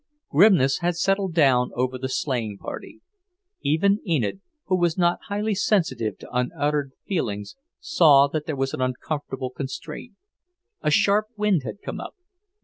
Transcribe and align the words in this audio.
Grimness 0.31 0.79
had 0.79 0.95
settled 0.95 1.35
down 1.35 1.69
over 1.75 1.99
the 1.99 2.09
sleighing 2.09 2.57
party. 2.57 3.01
Even 3.61 3.99
Enid, 4.03 4.41
who 4.65 4.75
was 4.75 4.97
not 4.97 5.19
highly 5.27 5.53
sensitive 5.53 6.17
to 6.17 6.35
unuttered 6.35 6.93
feelings, 7.07 7.55
saw 7.79 8.27
that 8.27 8.47
there 8.47 8.55
was 8.55 8.73
an 8.73 8.81
uncomfortable 8.81 9.51
constraint. 9.51 10.15
A 10.81 10.89
sharp 10.89 11.27
wind 11.37 11.61
had 11.65 11.83
come 11.83 11.99
up. 12.01 12.15